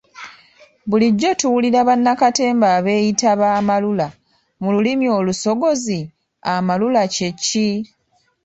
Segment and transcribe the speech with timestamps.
[0.89, 4.15] Bulijjo tuwulira bannakatemba abeeyita ba 'amalula'
[4.61, 5.99] mu lulimi olusogozi
[6.55, 7.67] amalula kye ki?